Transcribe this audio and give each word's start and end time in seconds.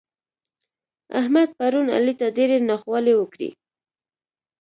احمد 1.19 1.49
پرون 1.57 1.87
علي 1.95 2.13
ته 2.19 2.27
ډېرې 2.37 2.57
ناخوالې 2.69 3.13
وکړې. 3.17 3.49